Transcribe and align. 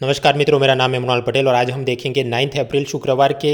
नमस्कार 0.00 0.36
मित्रों, 0.36 0.58
मेरा 0.60 0.74
नाम 0.74 0.94
है 0.94 0.98
मृणाल 1.00 1.20
पटेल 1.20 1.46
और 1.48 1.54
आज 1.54 1.70
हम 1.70 1.84
देखेंगे 1.84 2.22
नाइन्थ 2.24 2.56
अप्रैल 2.58 2.84
शुक्रवार 2.84 3.32
के 3.34 3.52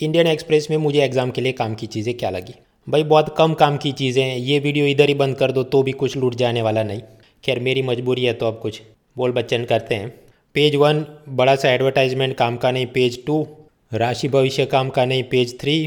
इंडियन 0.00 0.26
एक्सप्रेस 0.26 0.66
में 0.70 0.76
मुझे 0.76 1.00
एग्ज़ाम 1.02 1.30
के 1.30 1.40
लिए 1.40 1.52
काम 1.52 1.74
की 1.74 1.86
चीज़ें 1.86 2.12
क्या 2.16 2.30
लगी। 2.30 2.54
भाई, 2.86 3.02
बहुत 3.04 3.34
कम 3.38 3.54
काम 3.54 3.76
की 3.76 3.92
चीज़ें 3.92 4.22
हैं। 4.22 4.36
ये 4.36 4.58
वीडियो 4.58 4.86
इधर 4.86 5.08
ही 5.08 5.14
बंद 5.14 5.36
कर 5.36 5.52
दो 5.52 5.62
तो 5.64 5.82
भी 5.82 5.92
कुछ 5.92 6.16
लूट 6.16 6.34
जाने 6.34 6.62
वाला 6.62 6.82
नहीं। 6.82 7.00
खैर, 7.44 7.60
मेरी 7.60 7.82
मजबूरी 7.82 8.24
है 8.24 8.32
तो 8.32 8.46
अब 8.46 8.58
कुछ 8.62 8.80
बोल 9.16 9.32
बच्चन 9.32 9.64
करते 9.64 9.94
हैं। 9.94 10.08
पेज 10.54 10.76
वन, 10.76 11.04
बड़ा 11.28 11.56
सा 11.56 11.72
एडवर्टाइजमेंट 11.72 12.36
काम 12.36 12.56
का 12.56 12.70
नहीं। 12.70 12.86
पेज 12.86 13.24
टू, 13.26 13.46
राशि 13.92 14.28
भविष्य, 14.28 14.66
काम 14.66 14.90
का 14.90 15.04
नहीं। 15.04 15.24
पेज 15.24 15.58
थ्री, 15.60 15.78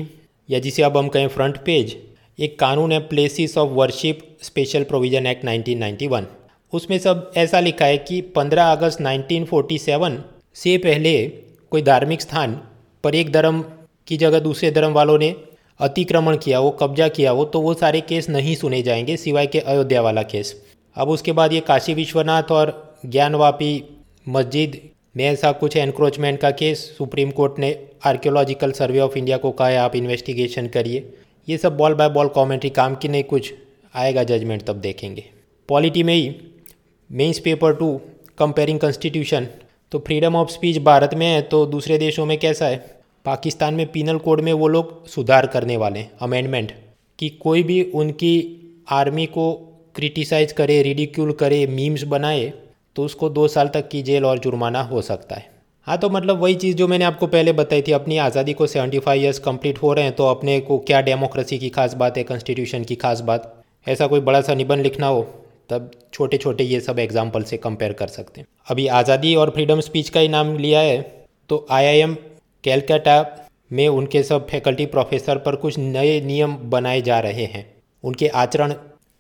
या 0.50 0.60
जिसे 0.60 0.84
अब 0.84 0.98
हम 0.98 1.08
कहें 1.08 1.28
फ्रंट 1.30 1.64
पेज 1.66 1.98
एक 2.40 2.60
कानून 2.60 2.92
है 2.92 3.00
places 3.08 3.58
of 3.58 3.70
worship 3.72 4.28
special 4.44 4.84
provision 4.84 5.28
act 5.28 5.46
1991 5.46 6.26
उसमें 6.74 6.98
सब 6.98 7.32
ऐसा 7.38 7.60
लिखा 7.60 7.86
है 7.86 7.98
कि 7.98 8.22
15 8.22 8.72
अगस्त 8.72 9.02
1947 9.02 10.18
से 10.54 10.78
पहले 10.78 11.28
कोई 11.72 11.82
धार्मिक 11.82 12.22
स्थान 12.22 12.62
पर 13.04 13.16
एक 13.16 13.32
धर्म 13.32 13.66
की 14.08 14.18
जगह 14.18 14.40
दूसरे 14.40 14.72
धर्म 14.72 14.92
वालों 14.92 15.20
ने 15.20 15.36
अतिक्रमण 15.80 16.38
किया, 16.38 16.60
वो 16.60 16.72
कब्जा 16.72 17.08
किया, 17.08 17.32
वो 17.32 17.46
तो 17.46 17.62
वो 17.62 17.74
सारे 17.74 18.02
केस 18.02 18.30
नहीं 18.30 18.56
सुने 18.56 18.82
जाएँगे 18.82 19.18
सिवाय 19.18 19.48
के 19.48 19.60
अयोध्या 19.60 20.02
वाला 20.02 20.24
केस। 20.24 20.64
अब 20.96 21.10
उसके 21.10 21.32
बाद 21.32 21.54
ये 21.54 21.60
काशी 21.60 21.94
विश्वनाथ 21.94 22.44
और 22.52 22.96
ज्ञानवापी 23.06 23.84
मस्जिद 24.30 24.90
में 25.18 25.26
ऐसा 25.26 25.52
कुछ 25.52 25.78
एनक्रोचमेंट 25.78 26.40
का 26.40 26.52
केस 26.52 26.96
सुप्रीम 26.98 27.32
कोर्ट 27.32 27.60
ने 27.60 27.86
आर्कियोलॉजिकल 28.06 28.72
सर्वे 28.72 29.00
ऑफ़ 29.00 29.18
इंडिया 29.18 29.38
को 29.38 29.52
कहा 29.52 29.68
है, 29.68 29.78
आप 29.78 29.96
इन्वेस्टिगेशन 29.96 30.68
करिए। 30.68 31.14
ये 31.50 31.58
सब 31.58 31.78
बॉल 31.78 31.94
बाय 31.94 32.10
बॉल 32.10 32.28
कमेंट्री 32.28 32.70
काम 32.70 32.96
की 32.96 33.08
नहीं, 33.08 33.24
कुछ 33.24 33.54
आएगा 33.96 34.24
जजमेंट 34.24 34.64
तब 34.64 34.76
देखेंगे। 34.76 35.24
पॉलिटी 35.70 36.04
में 36.04 36.14
ही 36.14 36.36
mains 37.10 37.40
paper 37.40 37.74
two 37.74 37.88
comparing 38.38 38.80
constitution 38.80 39.48
तो 39.92 40.00
फ्रीडम 40.00 40.36
ऑफ़ 40.36 40.50
स्पीच 40.50 40.78
भारत 40.78 41.14
में 41.14 41.26
है 41.26 41.42
तो 41.42 41.66
दूसरे 41.66 41.98
देशों 41.98 42.26
में 42.26 42.38
कैसा 42.40 42.66
है? 42.66 42.78
पाकिस्तान 43.26 43.74
में 43.74 43.86
पीनल 43.92 44.18
कोड 44.18 44.42
में 44.42 44.52
वो 44.54 44.68
लोग 44.68 45.06
सुधार 45.08 45.48
करने 45.48 45.78
वाले 45.78 46.00
हैं 46.00 46.12
अमेंडमेंट 46.22 46.72
कि 47.20 47.30
कोई 47.42 47.64
भी 47.64 47.82
उनकी 47.94 48.34
आर्मी 48.92 49.26
को 49.26 49.54
क्रिटिसाइज 49.96 50.52
करे 50.52 50.82
रिडिक्यूल 50.84 51.32
करे 51.34 51.66
मीम्स 51.68 52.04
बनाए 52.06 52.52
तो 52.96 53.04
उसको 53.04 53.30
दो 53.30 53.48
साल 53.48 53.68
तक 53.68 53.88
की 53.90 54.02
जेल 54.02 54.26
और 54.26 54.40
जुर्माना 54.40 54.82
हो 54.84 55.02
सकता 55.02 55.36
है। 55.36 55.52
हाँ 55.88 55.98
तो 55.98 56.10
मतलब 56.10 56.42
वही 56.42 56.56
चीज़ 56.56 56.76
जो 56.78 56.88
मैंने 56.88 57.06
आपको 57.06 57.28
पहले 57.28 57.54
बताई 57.54 57.82
थी, 57.82 57.92
अपनी 57.92 58.18
आज़ादी 58.18 58.54
को 58.54 58.68
75 58.68 59.14
ईयर्स 59.14 59.40
कंप्लीट 59.42 59.82
हो 59.84 59.94
रहे 59.94 60.06
हैं 60.06 60.16
तो 60.16 60.28
अपने 60.28 60.60
को 60.62 60.78
क्या 60.80 61.02
डेमोक्रेसी 61.02 61.58
की 61.60 61.70
खास 61.70 61.94
बात 61.94 62.18
है 62.18 62.24
कॉन्स्टिट्यूशन 62.24 62.84
की 62.84 62.96
खास 62.96 63.22
बात? 63.22 63.64
ऐसा 63.88 64.08
कोई 64.08 64.20
बड़ा 64.22 64.42
सा 64.42 64.54
निबंध 64.56 64.84
लिखना 64.84 65.08
हो? 65.08 65.28
तब 65.74 65.92
छोटे 66.14 66.38
छोटे 66.38 66.64
ये 66.66 66.80
सब 66.82 67.00
एग्ज़ाम्पल 67.00 67.44
से 67.44 67.58
कंपेयर 67.60 67.94
कर 67.94 68.08
सकते 68.10 68.42
हैं। 68.42 68.48
अभी 68.68 68.88
आज़ादी 68.96 69.36
और 69.36 69.50
फ्रीडम 69.52 69.80
स्पीच 69.82 70.10
का 70.10 70.20
ही 70.20 70.28
नाम 70.30 70.58
लिया 70.58 70.80
है 70.82 71.02
तो 71.50 71.66
आईआईएम 71.72 72.16
कैलकाटा 72.64 73.16
में 73.72 73.88
उनके 73.88 74.22
सब 74.24 74.48
फैकल्टी 74.48 74.86
प्रोफेसर 74.88 75.38
पर 75.38 75.56
कुछ 75.58 75.78
नए 75.80 76.20
नियम 76.22 76.56
बनाए 76.70 77.02
जा 77.02 77.20
रहे 77.20 77.46
हैं। 77.46 77.66
उनके 78.04 78.28
आचरण 78.28 78.74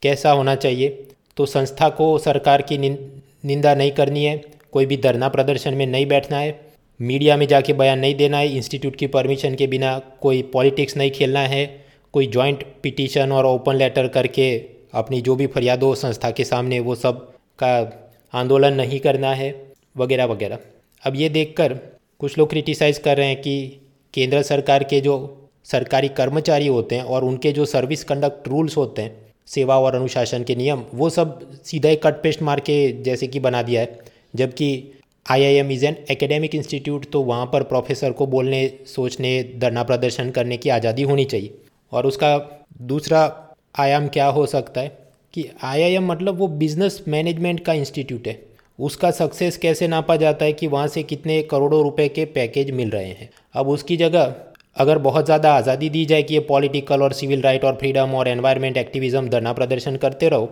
कैसा 0.04 0.31
होना 0.31 0.56
चाहिए? 0.58 0.90
तो 1.38 1.46
संस्था 1.46 1.90
को 1.92 2.18
सरकार 2.20 2.62
की 2.62 2.78
निंदा 2.78 3.74
नहीं 3.76 3.92
करनी 3.92 4.24
है, 4.26 4.36
कोई 4.74 4.86
भी 4.86 4.98
धरना 4.98 5.30
प्रदर्शन 5.30 5.74
में 5.74 5.86
नहीं 5.88 6.06
बैठना 6.06 6.38
है, 6.38 6.59
मीडिया 7.00 7.38
में 7.38 7.46
जाके 7.48 7.74
बयान 7.74 8.00
नहीं 8.00 8.16
देना 8.16 8.38
है 8.38 8.56
इंस्टीट्यूट 8.58 8.96
की 8.96 9.08
परमिशन 9.09 9.56
के 9.56 9.68
बिना 9.68 9.98
कोई 10.22 10.42
पॉलिटिक्स 10.54 10.98
नहीं 10.98 11.12
खेलना 11.12 11.40
है, 11.48 11.66
कोई 12.14 12.28
जॉइंट 12.28 12.64
पिटीशन 12.84 13.31
और 13.31 13.46
ओपन 13.46 13.76
लेटर 13.76 14.08
करके 14.09 14.46
अपनी 14.94 15.22
जो 15.22 15.36
भी 15.36 15.47
फरियाद 15.47 15.83
हो 15.83 15.94
संस्था 15.95 16.31
के 16.31 16.44
सामने 16.44 16.80
वो 16.80 16.95
सब 16.95 17.19
का 17.59 17.72
आंदोलन 18.33 18.73
नहीं 18.73 19.00
करना 19.00 19.33
है, 19.33 19.50
वगैरह 19.97 20.25
वगैरह। 20.25 20.59
अब 21.03 21.16
ये 21.16 21.30
देखकर 21.30 21.73
कुछ 22.19 22.38
लोग 22.38 22.50
क्रिटिसाइज़ 22.50 23.00
कर 23.00 23.17
रहे 23.17 23.27
हैं 23.27 23.41
कि 23.41 23.55
केंद्र 24.13 24.41
सरकार 24.41 24.83
के 24.83 25.00
जो 25.02 25.16
सरकारी 25.66 26.08
कर्मचारी 26.09 26.67
होते 26.67 26.95
हैं 26.95 27.03
और 27.03 27.23
उनके 27.23 27.52
जो 27.52 27.66
सर्विस 27.66 28.03
कंडक्ट 28.03 28.47
रूल्स 28.47 28.78
होते 28.78 29.01
हैं, 29.01 29.12
सेवा 29.47 29.78
और 29.79 29.95
अनुशासन 29.95 30.44
के 30.44 30.56
नियम, 30.56 30.84
वो 30.94 31.09
सब 31.09 31.39
सीधा 31.63 31.89
ही 31.89 31.95
कट 31.95 32.22
पेस्ट 32.23 32.41
मार 32.41 32.59
के 32.59 32.75
जैसे 33.03 33.28
कि 33.28 33.39
बना 33.39 33.62
दिया 33.62 33.81
है। 33.81 34.00
जबकि 34.35 34.68
I 35.25 35.44
I 35.44 35.53
M 35.56 35.72
is 35.72 35.85
an 35.85 35.97
academic 36.12 36.56
institute 36.56 37.06
तो 37.12 37.22
वहाँ 37.23 37.45
पर 37.45 37.63
प्रोफेसर 37.63 38.12
को 38.12 38.25
बोलने, 38.28 38.68
सोचने, 38.85 39.44
धरना 39.57 39.84
प्रदर्शन 39.84 40.29
करने 40.31 40.57
की 40.57 40.69
आज़ादी 40.69 41.03
होनी 41.03 41.25
चाहिए। 41.25 41.53
और 41.91 42.06
उसका 42.06 42.38
दूसरा 42.81 43.43
आयाम 43.75 44.07
क्या 44.07 44.25
हो 44.28 44.45
सकता 44.45 44.81
है? 44.81 44.97
कि 45.34 45.50
आई 45.63 45.97
मतलब 46.00 46.38
वो 46.39 46.47
बिज़नेस 46.50 47.03
मैनेजमेंट 47.07 47.59
का 47.59 47.73
इंस्टीट्यूट 47.73 48.28
है। 48.28 48.41
उसका 48.79 49.11
सक्सेस 49.11 49.57
कैसे 49.57 49.88
नापा 49.88 50.16
जाता 50.16 50.45
है 50.45 50.53
कि 50.53 50.67
वहाँ 50.67 50.88
से 50.88 51.03
कितने 51.03 51.41
करोड़ों 51.44 51.81
रुपए 51.83 52.07
के 52.09 52.25
पैकेज 52.28 52.72
मिल 52.72 52.89
रहे 52.89 53.09
हैं। 53.09 53.29
अब 53.56 53.69
उसकी 53.69 53.97
जगह 53.97 54.35
अगर 54.75 54.97
बहुत 55.00 55.25
ज़्यादा 55.25 55.53
आज़ादी 55.53 55.89
दी 55.89 56.03
जाए 56.06 56.23
कि 56.23 56.33
ये 56.33 56.39
पॉलिटिकल 56.41 57.01
और 57.03 57.13
सिविल 57.13 57.41
राइट 57.41 57.66
और 57.66 57.75
फ्रीडम 57.75 58.13
और 58.16 58.28
एनवायरनमेंट 58.28 58.78
एक्टिविज़म 58.78 59.28
धरना 59.29 59.53
प्रदर्शन 59.53 59.95
करते 59.97 60.29
रहो 60.29 60.45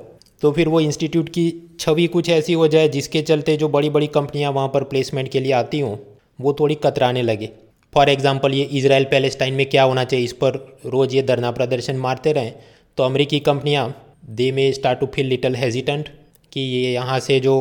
तो 0.43 0.51
फिर 0.51 0.67
वो 0.67 0.79
इंस्टीट्यूट 0.79 1.29
की 1.29 1.43
छवि 1.79 2.05
कुछ 2.07 2.29
ऐसी 2.29 2.53
हो 2.53 2.67
जाए 2.67 2.87
जिसके 2.89 3.21
चलते 3.21 3.55
जो 3.57 3.67
बड़ी 3.69 3.89
बड़ी 3.89 4.07
कंपनियाँ 4.09 4.51
वहाँ 4.51 4.67
पर 4.67 4.83
प्लेसमेंट 4.83 5.27
के 5.29 5.39
लिए 5.39 5.51
आती 5.53 5.79
हों, 5.79 5.95
वो 6.39 6.53
थोड़ी 6.59 6.75
कतराने 6.75 7.21
लगे। 7.21 7.49
फॉर 7.93 8.09
एग्ज़ाम्पल 8.09 8.53
ये 8.53 8.63
इसराइल 8.73 9.05
पैलेस्टाइन 9.05 9.53
में 9.53 9.65
क्या 9.65 9.83
होना 9.83 10.03
चाहिए? 10.03 10.25
इस 10.25 10.33
पर 10.33 10.55
रोज़ 10.85 11.15
ये 11.15 11.21
धरना 11.23 11.51
प्रदर्शन 11.51 11.95
मारते 11.97 12.31
रहें। 12.31 12.53
तो 12.97 13.03
अमरीकी 13.03 13.39
कंपनियाँ 13.39 13.93
they 14.29 14.51
may 14.51 14.71
start 14.73 14.99
to 14.99 15.05
feel 15.05 15.25
little 15.25 15.55
hesitant 15.55 16.09
कि 16.53 16.61
ये 16.61 16.91
यहाँ 16.93 17.19
से 17.19 17.39
जो 17.39 17.55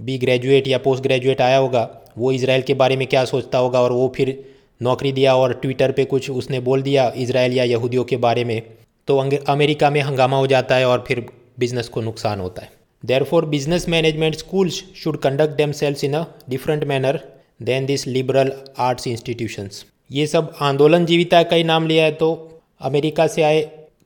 बी 0.00 0.18
ग्रेजुएट 0.18 0.68
या 0.68 0.78
पोस्ट 0.78 1.02
ग्रेजुएट 1.02 1.40
आया 1.40 1.58
होगा, 1.58 1.88
वो 2.18 2.32
इसराइल 2.32 2.62
के 2.62 2.74
बारे 2.74 2.96
में 2.96 3.06
क्या 3.06 3.24
सोचता 3.24 3.58
होगा 3.58 3.80
और 3.80 3.92
वो 3.92 4.12
फिर 4.16 4.38
नौकरी 4.82 5.12
दिया 5.12 5.34
और 5.36 5.52
ट्विटर 5.54 5.92
पे 5.92 6.04
कुछ 6.04 6.30
उसने 6.30 6.60
बोल 6.60 6.82
दिया 6.82 7.12
इसराइल 7.16 7.52
या 7.52 7.64
यहूदियों 7.64 8.04
के 8.04 8.16
बारे 8.16 8.44
में। 8.44 8.60
तो 9.08 9.16
अमेरिका 9.48 9.90
में 9.90 10.00
हंगामा 10.00 10.36
हो 10.36 10.46
जाता 10.46 10.76
है 10.76 10.88
और 10.88 11.04
फिर 11.08 11.26
बिज़नेस 11.58 11.88
को 11.88 12.00
नुकसान 12.00 12.40
होता 12.40 12.62
है। 12.62 12.70
Therefore 13.24 13.46
business 13.46 13.88
management 13.88 14.34
schools 14.34 14.82
should 14.96 15.18
conduct 15.18 15.56
themselves 15.72 16.04
in 16.04 16.14
a 16.14 16.24
different 16.48 16.84
manner 16.84 17.20
than 17.62 17.86
this 17.86 18.06
liberal 18.06 18.52
arts 18.78 19.06
institutions 19.06 19.84
ये 20.10 20.26
सब 20.26 20.52
आंदोलन 20.62 21.06
जीविता 21.06 21.42
का 21.42 21.56
ही 21.56 21.64
नाम 21.64 21.86
लिया 21.86 22.04
है 22.04 22.12
तो 22.12 22.32
अमेरिका 22.80 23.26
से 23.26 23.42
आए 23.42 23.62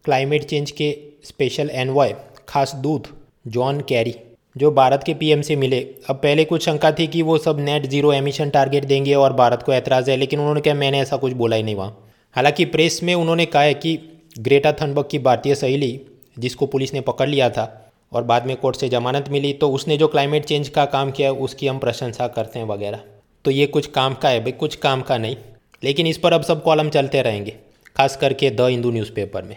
क्लाइमेट 0.09 0.45
चेंज 0.45 0.71
के 0.71 0.97
स्पेशल 1.25 1.71
एनवॉय, 1.71 2.15
खास 2.49 2.75
दूत, 2.75 3.07
जॉन 3.47 3.81
कैरी, 3.81 4.15
जो 4.57 4.71
भारत 4.71 5.03
के 5.07 5.15
पीएम 5.15 5.41
से 5.41 5.57
मिले। 5.57 5.81
अब 6.11 6.17
पहले 6.17 6.45
कुछ 6.45 6.65
शंका 6.65 6.91
थी 6.93 7.07
कि 7.07 7.23
वो 7.23 7.37
सब 7.39 7.59
नेट 7.61 7.87
ज़ीरो 7.87 8.13
एमिशन 8.13 8.51
टारगेट 8.51 8.85
देंगे 8.85 9.15
और 9.15 9.33
भारत 9.33 9.63
को 9.63 9.73
ऐतराज़ 9.73 10.11
है, 10.11 10.17
लेकिन 10.17 10.41
उन्होंने 10.41 10.61
कहा, 10.61 10.75
मैंने 10.75 11.01
ऐसा 11.01 11.17
कुछ 11.17 11.33
बोला 11.33 11.57
ही 11.57 11.63
नहीं 11.63 11.75
वहाँ। 11.75 12.09
हालाँकि 12.37 12.65
प्रेस 12.65 13.01
में 13.03 13.15
उन्होंने 13.15 13.47
कहा 13.47 13.63
है 13.63 13.75
कि 13.75 13.99
ग्रेटा 14.39 14.73
थनबक 14.73 15.09
की 15.09 15.19
भारतीय 15.19 15.55
सहेली, 15.55 16.01
जिसको 16.39 16.67
पुलिस 16.67 16.95
ने 16.95 17.01
पकड़ 17.03 17.29
लिया 17.29 17.51
था 17.51 17.93
और 18.13 18.23
बाद 18.25 18.47
में 18.47 18.57
कोर्ट 18.57 18.77
से 18.77 18.89
जमानत 18.89 19.29
मिली 19.29 19.53
तो 19.53 19.71
उसने 19.71 19.97
जो 19.97 20.09
क्लाइमेट 20.09 20.45
चेंज 20.45 20.69
का 20.69 20.85
काम 20.87 21.11
किया, 21.11 21.33
उसकी 21.33 21.67
हम 21.67 21.79
प्रशंसा 21.79 22.29
करते 22.29 22.59
हैं 22.59 22.67
वगैरह। 22.67 23.05
तो 23.45 23.51
ये 23.51 23.67
कुछ 23.69 23.87
काम 23.91 24.15
का 24.15 24.29
है 24.29 24.41
भाई, 24.41 24.53
कुछ 24.55 24.77
काम 24.77 25.03
का 25.03 25.19
नहीं। 25.19 25.37
लेकिन 25.83 26.07
इस 26.07 26.19
पर 26.19 26.33
अब 26.33 26.43
सब 26.43 26.63
कॉलम 26.63 26.89
चलते 26.91 27.23
रहेंगे, 27.23 27.57
खास 27.97 28.17
करके 28.17 28.51
द 28.51 28.61
हिंदू 28.63 28.91
न्यूज़पेपर 28.91 29.43
में। 29.43 29.57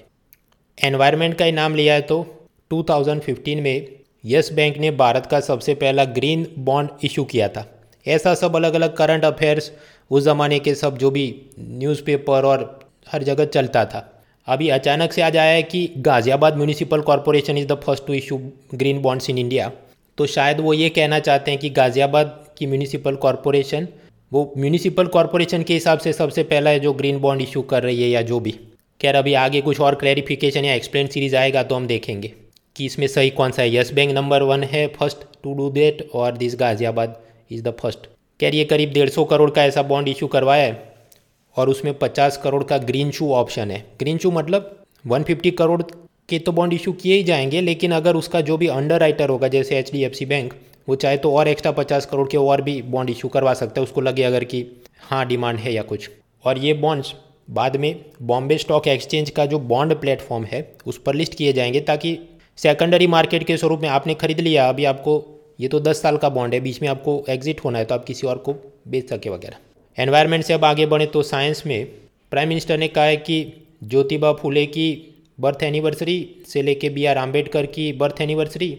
एनवायरनमेंट 0.82 1.38
का 1.38 1.46
ही 1.46 1.52
नाम 1.52 1.76
लिया 1.76 1.94
है 1.94 2.02
तो 2.02 2.26
2015 2.72 3.62
में 3.62 3.88
यस 4.26 4.52
बैंक 4.54 4.78
ने 4.78 4.92
भारत 4.94 5.26
का 5.26 5.40
सबसे 5.40 5.74
पहला 5.76 6.06
ग्रीन 6.14 6.46
बॉन्ड 6.60 6.90
इशू 7.04 7.24
किया 7.26 7.48
था। 7.48 7.66
ऐसा 8.06 8.34
सब 8.36 8.56
अलग 8.56 8.74
अलग 8.74 8.96
करंट 8.98 9.26
अफेयर्स 9.26 9.72
उस 10.12 10.24
ज़माने 10.24 10.60
के 10.60 10.74
सब 10.76 10.98
जो 10.98 11.12
भी 11.12 11.26
न्यूज़पेपर 11.60 12.46
और 12.46 12.64
हर 13.08 13.24
जगह 13.24 13.46
चलता 13.48 13.84
था। 13.86 14.08
अभी 14.48 14.70
अचानक 14.70 15.14
से 15.14 15.22
आज 15.22 15.38
आया 15.38 15.52
है 15.52 15.64
कि 15.64 15.86
Ghaziabad 16.00 16.58
municipal 16.58 17.02
corporation 17.02 17.58
is 17.58 17.68
the 17.68 17.80
first 17.86 18.08
to 18.08 18.14
issue 18.14 18.38
green 18.76 19.02
bonds 19.02 19.30
in 19.30 19.38
India 19.38 19.72
तो 20.18 20.26
शायद 20.28 20.60
वो 20.60 20.74
ये 20.74 20.90
कहना 20.90 21.20
चाहते 21.20 21.52
हैं 21.52 21.60
कि 21.60 21.70
गाज़ियाबाद 21.72 22.38
की 22.58 22.68
म्यूनिसिपल 22.68 23.16
कॉरपोरेशन 23.18 23.88
वो 24.32 24.52
म्यूनिसिपल 24.58 25.08
कॉरपोरेशन 25.10 25.64
के 25.64 25.74
हिसाब 25.74 26.00
से 26.00 26.14
सबसे 26.14 26.44
पहला 26.46 26.70
है 26.70 26.80
जो 26.80 26.94
ग्रीन 26.94 27.20
बॉन्ड 27.20 27.42
इशू 27.42 27.62
कर 27.64 27.84
रही 27.84 28.02
है 28.04 28.10
या 28.10 28.22
जो 28.24 28.40
भी। 28.40 28.56
खैर 29.02 29.16
अभी 29.16 29.34
आगे 29.34 29.62
कुछ 29.62 29.80
और 29.80 29.96
क्लैरिफिकेशन 29.96 30.66
या 30.66 30.74
एक्सप्लेन 30.74 31.08
सीरीज़ 31.08 31.36
आएगा 31.36 31.62
तो 31.64 31.76
हम 31.76 31.86
देखेंगे। 31.88 32.32
कि 32.76 32.86
इसमें 32.86 33.06
सही 33.08 33.30
कौन 33.30 33.52
सा 33.52 33.62
है? 33.62 33.76
यस 33.76 33.92
बैंक 33.94 34.12
नंबर 34.12 34.44
वन 34.44 34.64
है 34.64 34.86
फ़र्स्ट 34.90 35.18
टू 35.44 35.54
डू 35.54 35.70
देट 35.70 36.10
और 36.14 36.38
this 36.38 36.56
Ghaziabad 36.56 37.16
is 37.52 37.64
the 37.64 37.74
first 37.80 38.06
खैर 38.40 38.56
ये 38.56 38.66
करीब 38.66 38.92
डेढ़ 38.94 39.10
सौ 39.10 39.24
करोड़ 39.26 39.50
का 39.52 39.64
ऐसा 39.64 39.82
बॉन्ड 39.84 40.08
इशू 40.08 40.28
करवाया 40.28 40.64
है 40.64 40.94
और 41.56 41.70
उसमें 41.70 41.94
पचास 41.94 42.38
करोड़ 42.38 42.64
का 42.64 42.78
ग्रीन 42.78 43.12
शू 43.12 43.32
ऑप्शन 43.34 43.72
है। 43.72 43.84
ग्रीन 44.00 44.18
शू 44.18 44.32
मतलब 44.32 44.78
वन 45.06 45.24
फिफ्टी 45.24 45.52
करोड़ 45.54 45.82
के 46.30 46.40
तो 46.40 46.52
बॉन्ड 46.52 46.74
इशू 46.74 46.92
किए 46.94 47.16
ही 47.16 47.24
जाएँगे, 47.24 47.62
लेकिन 47.62 47.92
अगर 47.92 48.16
उसका 48.16 48.42
जो 48.42 48.58
भी 48.58 48.68
अंडर 48.68 49.00
राइटर 49.00 49.30
होगा, 49.30 49.48
जैसे 49.48 49.78
H 49.80 49.92
D 49.92 50.04
F 50.04 50.14
C 50.14 50.26
bank 50.26 50.54
वो 50.90 50.96
चाहे 50.96 51.18
तो 51.18 51.34
और 51.34 51.48
एक्स्ट्रा 51.48 51.72
पचास 51.72 52.06
करोड़ 52.06 52.28
के 52.28 52.38
और 52.38 52.62
भी 52.62 52.82
बॉन्ड 52.84 53.10
इशू 53.10 53.28
करवा 53.28 53.54
सकता 53.54 53.82
है। 53.82 53.84
उसको 53.84 54.02
लगे 54.02 54.24
अगर 54.24 54.44
कि 54.44 54.66
हाँ 55.02 55.26
डिमांड 55.28 55.60
है 55.60 55.74
या 55.74 55.82
कुछ। 55.84 56.10
और 56.46 56.58
ये 56.58 56.74
बॉन्ड्स 56.76 57.14
बाद 57.52 57.76
में 57.76 58.06
बॉम्बे 58.22 58.58
स्टॉक 58.58 58.88
एक्सचेंज 58.88 59.30
का 59.30 59.46
जो 59.46 59.60
बॉन्ड 59.60 59.94
प्लेटफॉर्म 59.94 60.44
है, 60.44 60.76
उस 60.86 60.98
पर 60.98 61.16
लिस्ट 61.16 61.36
किए 61.36 61.54
जाएँगे 61.54 61.80
ताकि 61.82 62.18
सेकेंडरी 62.58 63.08
मार्केट 63.08 63.44
के 63.44 63.58
स्वरूप 63.58 63.82
में 63.82 63.90
आपने 63.90 64.14
खरीद 64.14 64.40
लिया, 64.40 64.70
अभी 64.70 64.86
आपको 64.86 65.24
ये 65.60 65.68
तो 65.68 65.80
दस 65.80 66.02
साल 66.02 66.18
का 66.18 66.30
बॉन्ड 66.30 66.54
है, 66.54 66.60
बीच 66.60 66.82
में 66.82 66.90
आपको 66.90 67.24
एग्जिट 67.30 67.60
होना 67.60 67.80
है 67.80 67.86
तो 67.86 67.96
आप 67.96 68.06
किसी 68.06 68.28
और 68.28 68.38
को 68.38 68.56
बेच 68.88 69.10
सके 69.10 69.30
वगैरह। 69.30 69.58
एनवायरनमेंट 69.98 70.44
से 70.44 70.54
अब 70.54 70.66
आगे 70.66 70.86
बढ़े 70.86 71.06
तो 71.06 71.24
साइंस 71.24 71.64
में 71.66 71.86
प्राइम 72.32 72.50
मिनिस्टर 72.50 72.78
ने 72.78 72.88
कहा 72.88 73.04
है 73.04 73.18
कि 73.18 73.46
ज्योतिबा 73.84 74.32
फूले 74.34 74.66
की 74.66 74.90
बर्थ 75.40 75.64
एनिवर्सरी 75.64 76.36
से 76.48 76.62
लेके 76.62 76.90
बी 76.90 77.06
आर 77.06 77.18
आम्बेडकर 77.18 77.66
की 77.66 77.92
बर्थ 77.94 78.22
एनिवर्सरी 78.22 78.78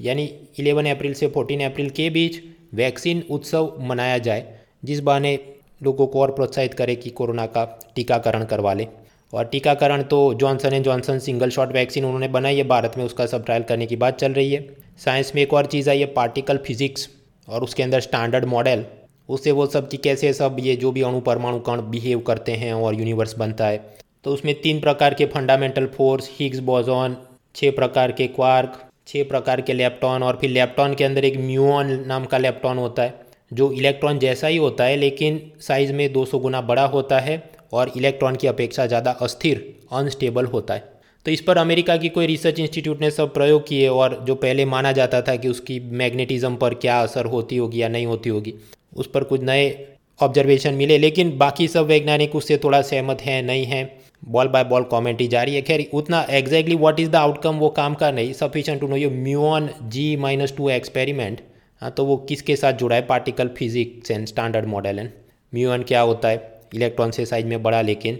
यानी 0.00 0.26
11 0.60 0.90
अप्रैल 0.90 1.14
से 1.14 1.28
14 1.28 1.62
अप्रैल 1.62 1.90
के 1.90 2.08
बीच 2.10 2.40
वैक्सीन 2.74 3.22
उत्सव 3.30 3.72
मनाया 3.80 4.18
जाए, 4.18 4.44
जिस 4.84 5.00
बहाने 5.00 5.38
लोगों 5.80 6.06
को 6.06 6.20
और 6.20 6.30
प्रोत्साहित 6.30 6.74
करें 6.74 6.96
कि 6.96 7.10
कोरोना 7.10 7.46
का 7.46 7.64
टीकाकरण 7.94 8.44
करवा 8.44 8.72
लें। 8.72 8.86
और 9.32 9.44
टीकाकरण 9.44 10.02
तो 10.02 10.18
Johnson 10.34 10.72
and 10.72 10.84
Johnson 10.84 11.18
single 11.18 11.50
shot 11.50 11.72
vaccine 11.72 12.04
उन्होंने 12.04 12.28
बनाई 12.28 12.56
है, 12.56 12.64
भारत 12.64 12.92
में 12.98 13.04
उसका 13.04 13.26
सब 13.26 13.44
ट्रायल 13.44 13.62
करने 13.62 13.86
की 13.86 13.96
बात 13.96 14.18
चल 14.18 14.32
रही 14.32 14.52
है। 14.52 14.68
साइंस 15.04 15.32
में 15.34 15.42
एक 15.42 15.54
और 15.54 15.66
चीज़ 15.66 15.90
आई 15.90 16.00
है 16.00 16.06
पार्टिकल 16.14 16.56
फिजिक्स 16.56 17.08
और 17.48 17.62
उसके 17.62 17.82
अंदर 17.82 18.00
स्टैंडर्ड 18.00 18.44
मॉडल 18.44 18.84
उससे 19.28 19.50
वो 19.50 19.66
सब 19.66 19.88
कि 19.88 19.96
कैसे 19.96 20.32
सब 20.32 20.56
ये 20.60 20.76
जो 20.76 20.90
भी 20.92 21.02
अणु, 21.02 21.20
परमाणु 21.20 21.58
कण 21.60 21.80
बिहेव 21.82 22.20
करते 22.20 22.52
हैं 22.52 22.72
और 22.72 22.94
यूनिवर्स 22.94 23.36
बनता 23.38 23.66
है। 23.66 23.78
तो 24.24 24.32
उसमें 24.32 24.54
तीन 24.60 24.80
प्रकार 24.80 25.14
के 25.14 25.26
फंडामेंटल 25.26 25.86
फोर्स 25.86 26.30
हिग्स 26.32 26.58
बोजॉन 26.58 27.16
छः 27.54 27.70
प्रकार 27.70 28.12
के 28.12 28.26
क्वार्क 28.28 28.78
छः 29.06 29.28
प्रकार 29.28 29.60
के 29.60 29.72
लेप्टॉन 29.72 30.22
और 30.22 30.38
फिर 30.40 30.50
लेप्टॉन 30.50 30.94
के 30.94 31.04
अंदर 31.04 31.24
एक 31.24 31.36
म्यून 31.38 31.90
नाम 32.06 32.24
का 32.24 32.38
लेप्टॉन 32.38 32.78
होता 32.78 33.02
है। 33.02 33.25
जो 33.50 33.70
इलेक्ट्रॉन 33.72 34.18
जैसा 34.18 34.46
ही 34.46 34.56
होता 34.56 34.84
है, 34.84 34.96
लेकिन 34.96 35.40
साइज़ 35.60 35.92
में 35.92 36.12
200 36.12 36.38
गुना 36.38 36.60
बड़ा 36.62 36.84
होता 36.86 37.18
है 37.20 37.42
और 37.72 37.92
इलेक्ट्रॉन 37.96 38.36
की 38.36 38.46
अपेक्षा 38.46 38.86
ज़्यादा 38.86 39.10
अस्थिर 39.22 39.64
अनस्टेबल 39.92 40.46
होता 40.46 40.74
है। 40.74 40.94
तो 41.26 41.30
इस 41.30 41.40
पर 41.40 41.58
अमेरिका 41.58 41.96
की 41.96 42.08
कोई 42.08 42.26
रिसर्च 42.26 42.58
इंस्टीट्यूट 42.60 43.00
ने 43.00 43.10
सब 43.10 43.32
प्रयोग 43.34 43.66
किए 43.68 43.88
और 43.88 44.14
जो 44.26 44.34
पहले 44.36 44.64
माना 44.64 44.92
जाता 44.92 45.20
था 45.22 45.34
कि 45.36 45.48
उसकी 45.48 45.78
मैग्नेटिज्म 45.94 46.56
पर 46.56 46.74
क्या 46.76 47.00
असर 47.00 47.26
होती 47.26 47.56
होगी 47.56 47.82
या 47.82 47.88
नहीं 47.88 48.06
होती 48.06 48.30
होगी, 48.30 48.54
उस 48.96 49.10
पर 49.14 49.24
कुछ 49.24 49.42
नए 49.42 49.64
ऑब्जर्वेशन 50.20 50.74
मिले। 50.74 50.98
लेकिन 50.98 51.36
बाकी 51.38 51.66
सब 51.68 51.86
वैज्ञानिक 51.86 52.36
उससे 52.36 52.56
थोड़ा 52.64 52.80
सहमत 52.82 53.22
हैं, 53.22 53.42
नहीं 53.42 53.64
हैं। 53.64 53.98
बॉल 54.26 54.48
बाय 54.48 54.64
बॉल 54.64 54.82
कॉमेंट 54.84 55.20
ही 55.20 55.26
जारी 55.28 55.54
है। 55.54 55.62
खैर, 55.62 55.86
उतना 55.94 56.24
exactly 56.30 56.76
what 56.76 57.00
is 57.00 57.10
the 57.10 57.16
outcome 57.16 57.58
वो 57.58 57.68
काम 57.70 57.94
का 57.94 58.10
नहीं। 58.10 58.32
सफिशेंट 58.34 58.80
टू 58.80 58.88
नो 58.88 58.96
ये 58.96 59.08
muon 59.10 59.68
g 59.84 60.16
minus 60.16 60.54
two 60.56 60.70
experiment 60.70 61.40
हाँ 61.82 61.90
तो 61.90 62.04
वो 62.04 62.16
किसके 62.18 62.56
साथ 62.56 62.72
जुड़ा 62.72 62.96
है? 62.96 63.02
Particle 63.02 63.48
physics 63.48 64.10
and 64.10 64.26
standard 64.26 64.66
model 64.66 64.98
and 64.98 65.10
muon 65.52 65.82
क्या 65.82 66.00
होता 66.00 66.28
है? 66.28 66.36
इलेक्ट्रॉन 66.74 67.10
से 67.10 67.26
साइज़ 67.26 67.46
में 67.46 67.62
बड़ा 67.62 67.80
लेकिन 67.82 68.18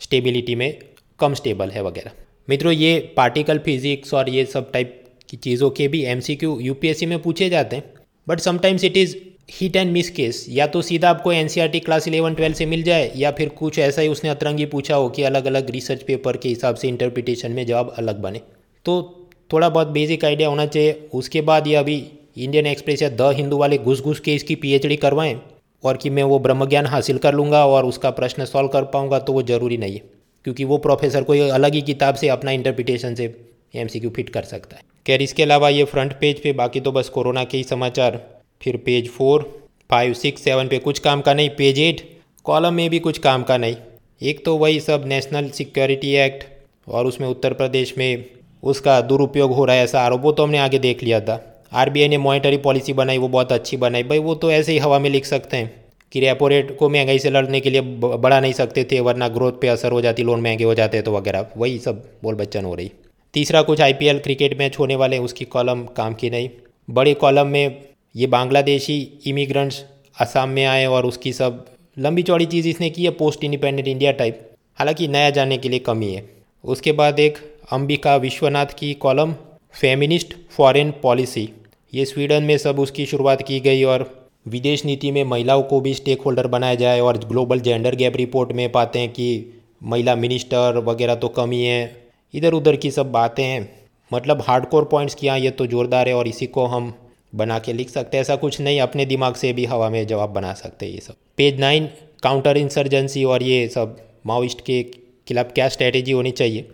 स्टेबिलिटी 0.00 0.54
में 0.54 0.78
कम 1.20 1.34
स्टेबल 1.34 1.70
है 1.70 1.82
वगैरह। 1.82 2.10
मित्रों, 2.48 2.72
ये 2.72 2.98
पार्टिकल 3.16 3.58
फिजिक्स 3.58 4.14
और 4.14 4.28
ये 4.28 4.44
सब 4.44 4.70
टाइप 4.72 5.02
की 5.28 5.36
चीज़ों 5.36 5.70
के 5.70 5.88
भी 5.88 6.02
M 6.04 6.20
C 6.20 6.36
Q 6.36 6.58
U 6.60 6.74
P 6.74 6.88
S 6.88 6.98
C 6.98 7.06
में 7.06 7.18
पूछे 7.22 7.48
जाते 7.50 7.76
हैं। 7.76 7.84
But 8.26 8.40
sometimes 8.40 8.84
it 8.84 8.96
is 8.96 9.16
hit 9.50 9.76
and 9.76 9.92
miss 9.92 10.10
case 10.10 10.44
या 10.48 10.66
तो 10.66 10.82
सीधा 10.82 11.10
आपको 11.10 11.32
N 11.32 11.48
C 11.48 11.60
R 11.60 11.68
T 11.68 11.80
class 11.80 12.08
eleven 12.08 12.34
twelve 12.34 12.54
से 12.54 12.66
मिल 12.66 12.82
जाए, 12.82 13.10
या 13.16 13.30
फिर 13.30 13.48
कुछ 13.48 13.78
ऐसा 13.78 14.02
ही 14.02 14.08
उसने 14.08 14.30
अतरंगी 14.30 14.66
पूछा 14.66 14.94
हो 14.94 15.08
कि 15.08 15.22
अलग 15.22 15.46
अलग 15.46 15.70
रिसर्च 15.70 16.02
पेपर 16.02 16.36
के 16.36 16.48
हिसाब 16.48 16.74
से 16.74 16.88
इंटरप्रिटेशन 16.88 17.52
में 17.52 17.64
जवाब 17.66 17.94
अलग 17.98 18.20
बने। 18.20 18.40
तो 18.86 19.28
थोड़ा 19.52 19.68
बहुत 19.68 19.88
बेसिक 19.88 20.24
आइडिया 20.24 20.48
होना 20.48 20.66
चाहिए। 20.66 20.92
उसके 21.14 21.40
बाद 21.40 21.66
ये 21.66 21.74
अभी 21.74 21.98
इंडियन 22.36 22.66
एक्सप्रेस 22.66 23.02
या 23.02 23.08
द 23.10 23.32
हिंदू 23.34 23.56
वाले 23.56 23.78
घुस 23.78 24.00
घुस 24.02 24.20
के 24.20 24.34
इसकी 24.34 24.54
पीएचडी 24.54 24.96
करवाएँ 24.96 25.36
और 25.84 25.96
कि 25.96 26.10
मैं 26.10 26.22
वो 26.22 26.38
ब्रह्म 26.38 26.66
ज्ञान 26.66 26.86
हासिल 26.86 27.18
कर 27.18 27.34
लूँगा 27.34 27.64
और 27.66 27.84
उसका 27.84 28.10
प्रश्न 28.10 28.44
सॉल्व 28.44 28.68
कर 28.68 28.84
पाऊँगा 28.84 29.18
तो 29.18 29.32
वो 29.32 29.42
ज़रूरी 29.42 29.76
नहीं 29.76 29.94
है। 29.94 30.02
क्योंकि 30.44 30.64
वो 30.64 30.78
प्रोफेसर 30.78 31.22
कोई 31.22 31.40
अलग 31.40 31.74
ही 31.74 31.82
किताब 31.82 32.14
से 32.14 32.28
अपना 32.28 32.50
इंटरप्रिटेशन 32.50 33.14
से 33.14 33.34
एमसीक्यू 33.74 34.10
फिट 34.10 34.28
कर 34.28 34.42
सकता 34.42 34.76
है। 34.76 34.82
खैर, 35.06 35.22
इसके 35.22 35.42
अलावा 35.42 35.68
ये 35.68 35.84
फ्रंट 35.84 36.12
पेज 36.12 36.42
पे 36.42 36.52
बाकी 36.52 36.80
तो 36.80 36.92
बस 36.92 37.08
कोरोना 37.08 37.44
के 37.44 37.56
ही 37.56 37.64
समाचार। 37.64 38.20
फिर 38.62 38.76
page 38.76 39.08
four 39.10 39.50
five 39.90 40.12
six 40.14 40.42
seven 40.42 40.68
पे 40.68 40.78
कुछ 40.78 40.98
काम 40.98 41.20
का 41.20 41.34
नहीं 41.34 41.50
पेज 41.50 41.78
एट 41.78 42.06
कॉलम 42.44 42.74
में 42.74 42.88
भी 42.90 42.98
कुछ 42.98 43.18
काम 43.18 43.42
का 43.42 43.56
नहीं। 43.56 43.76
एक 44.22 44.44
तो 44.44 44.56
वही 44.56 44.80
सब 44.80 45.04
नेशनल 45.06 45.48
सिक्योरिटी 45.50 46.14
एक्ट 46.18 46.44
और 46.88 47.06
उसमें 47.06 47.28
उत्तर 47.28 47.52
प्रदेश 47.52 47.94
में 47.98 48.24
उसका 48.62 49.00
दुरुपयोग 49.00 49.52
हो 49.52 49.64
रहा 49.64 49.76
है 49.76 49.84
ऐसा 49.84 50.00
आरोप, 50.00 50.20
वो 50.20 50.32
तो 50.32 50.42
हमने 50.42 50.58
आगे 50.58 50.78
देख 50.78 51.02
लिया 51.02 51.20
था। 51.20 51.42
आरबीआई 51.72 52.08
ने 52.08 52.18
मॉनिटरी 52.18 52.56
पॉलिसी 52.56 52.92
बनाई, 52.92 53.18
वो 53.18 53.28
बहुत 53.28 53.52
अच्छी 53.52 53.76
बनाई। 53.76 54.02
भाई, 54.02 54.18
वो 54.18 54.34
तो 54.34 54.50
ऐसे 54.50 54.72
ही 54.72 54.78
हवा 54.78 54.98
में 54.98 55.10
लिख 55.10 55.24
सकते 55.24 55.56
हैं 55.56 55.84
कि 56.12 56.20
रेपो 56.20 56.48
रेट 56.48 56.76
को 56.78 56.88
महँगाई 56.88 57.18
से 57.18 57.30
लड़ने 57.30 57.60
के 57.60 57.70
लिए 57.70 57.80
बढ़ा 57.80 58.40
नहीं 58.40 58.52
सकते 58.52 58.84
थे, 58.84 59.00
वरना 59.00 59.28
ग्रोथ 59.28 59.52
पे 59.52 59.68
असर 59.68 59.92
हो 59.92 60.00
जाती 60.00 60.22
लोन 60.22 60.40
महँगे 60.40 60.64
हो 60.64 60.74
जाते 60.74 61.02
तो 61.02 61.12
वगैरह। 61.12 61.46
वही 61.56 61.78
सब 61.78 62.02
बोल 62.22 62.34
बच्चन 62.34 62.64
हो 62.64 62.74
रही। 62.74 62.90
तीसरा, 63.34 63.62
कुछ 63.62 63.80
आईपीएल 63.80 64.18
क्रिकेट 64.18 64.58
मैच 64.58 64.78
होने 64.78 64.96
वाले 64.96 65.18
उसकी 65.18 65.44
कॉलम 65.44 65.82
काम 65.96 66.14
की 66.14 66.30
नहीं। 66.30 66.48
बड़े 66.88 67.14
कॉलम 67.14 67.46
में 67.46 67.82
ये 68.16 68.26
बांग्लादेशी 68.26 69.00
इमिग्रेंट्स 69.26 69.84
असम 70.20 70.48
में 70.48 70.64
आए 70.64 70.84
और 70.86 71.06
उसकी 71.06 71.32
सब 71.32 71.64
लंबी 71.98 72.22
चौड़ी 72.22 72.46
चीज़ 72.46 72.68
इसने 72.68 72.90
की 72.90 73.04
है 73.04 73.10
पोस्ट 73.10 73.44
इंडिपेंडेंट 73.44 73.88
इंडिया 73.88 74.12
टाइप 74.12 74.40
हालाँकि 74.78 75.08
नया 75.08 75.30
जानने 75.30 75.56
के 75.58 75.68
लिए 75.68 75.78
कमी 75.78 76.12
है। 76.12 76.24
उसके 76.64 76.92
बाद 76.92 77.20
एक 77.20 77.38
अंबिका 77.72 78.16
विश्वनाथ 78.16 78.66
की 78.78 78.92
कॉलम 78.94 79.34
फेमिनिस्ट 79.80 80.34
फॉरेन 80.50 80.90
पॉलिसी 80.90 81.48
ये 81.94 82.04
स्वीडन 82.04 82.42
में 82.42 82.58
सब 82.58 82.78
उसकी 82.78 83.06
शुरुआत 83.06 83.42
की 83.42 83.60
गई 83.60 83.82
और 83.84 84.04
विदेश 84.48 84.84
नीति 84.84 85.10
में 85.10 85.24
महिलाओं 85.24 85.62
को 85.62 85.80
भी 85.80 85.94
स्टेक 85.94 86.22
होल्डर 86.22 86.46
बनाया 86.46 86.74
जाए 86.74 87.00
और 87.00 87.18
ग्लोबल 87.18 87.60
जेंडर 87.60 87.94
गैप 87.94 88.16
रिपोर्ट 88.16 88.52
में 88.52 88.72
पाते 88.72 88.98
हैं 88.98 89.08
कि 89.08 89.54
महिला 89.82 90.14
मिनिस्टर 90.14 90.78
वगैरह 90.78 91.14
तो 91.14 91.28
कम 91.28 91.50
ही 91.50 91.88
इधर 92.34 92.52
उधर 92.52 92.76
की 92.76 92.90
सब 92.90 93.10
बातें 93.12 93.44
हैं। 93.44 93.88
मतलब 94.12 94.42
हार्डकोर 94.42 94.84
पॉइंट्स 94.84 95.14
किया 95.14 95.36
ये 95.36 95.50
तो 95.50 95.66
जोरदार 95.66 96.08
है 96.08 96.14
और 96.14 96.28
इसी 96.28 96.46
को 96.46 96.64
हम 96.66 96.92
बना 97.34 97.58
के 97.58 97.72
लिख 97.72 97.90
सकते 97.90 98.16
हैं। 98.16 98.22
ऐसा 98.22 98.36
कुछ 98.36 98.60
नहीं, 98.60 98.80
अपने 98.80 99.06
दिमाग 99.06 99.34
से 99.34 99.52
भी 99.52 99.64
हवा 99.64 99.90
में 99.90 100.06
जवाब 100.06 100.30
बना 100.30 100.52
सकते 100.54 100.86
हैं 100.86 100.92
ये 100.92 101.00
सब। 101.00 101.14
पेज 101.36 101.60
नाइन 101.60 101.88
काउंटर 102.22 102.56
इंसर्जेंसी 102.56 103.24
और 103.24 103.42
ये 103.42 103.68
सब 103.68 103.96
माओइस्ट 104.26 104.60
के 104.60 104.82
खिलाफ 105.28 105.52
क्या 105.52 105.68
स्ट्रैटेजी 105.68 106.12
होनी 106.12 106.30
चाहिए? 106.30 106.68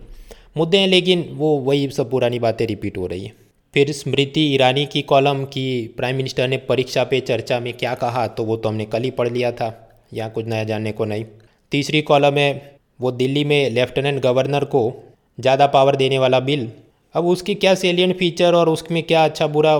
मुद्दे 0.55 0.77
हैं, 0.77 0.87
लेकिन 0.87 1.25
वो 1.33 1.55
वही 1.59 1.87
सब 1.91 2.09
पुरानी 2.09 2.39
बातें 2.39 2.65
रिपीट 2.67 2.97
हो 2.97 3.07
रही 3.07 3.23
हैं। 3.23 3.33
फिर 3.73 3.91
स्मृति 3.93 4.41
ईरानी 4.53 4.85
की 4.85 5.01
कॉलम 5.03 5.43
की 5.45 5.65
प्राइम 5.97 6.15
मिनिस्टर 6.15 6.47
ने 6.47 6.57
परीक्षा 6.65 7.03
पे 7.03 7.19
चर्चा 7.21 7.59
में 7.59 7.71
क्या 7.73 7.93
कहा 7.95 8.25
तो 8.29 8.43
वो 8.43 8.57
तो 8.57 8.69
हमने 8.69 8.85
कल 8.85 9.03
ही 9.03 9.11
पढ़ 9.11 9.29
लिया 9.29 9.51
था, 9.51 9.69
यहाँ 10.13 10.29
कुछ 10.31 10.45
नया 10.45 10.63
जानने 10.63 10.91
को 10.91 11.05
नहीं। 11.05 11.25
तीसरी 11.71 12.01
कॉलम 12.03 12.37
है, 12.37 12.77
वो 12.99 13.11
दिल्ली 13.13 13.43
में 13.43 13.69
लेफ्टिनेंट 13.69 14.21
गवर्नर 14.23 14.65
को 14.65 14.81
ज़्यादा 15.37 15.67
पावर 15.69 15.95
देने 15.95 16.19
वाला 16.19 16.39
बिल 16.41 16.69
अब 17.15 17.25
उसकी 17.27 17.55
क्या 17.55 17.73
सेलियन 17.75 18.13
फीचर 18.13 18.55
और 18.55 18.69
उसमें 18.69 19.01
क्या 19.03 19.23
अच्छा 19.25 19.47
बुरा 19.49 19.77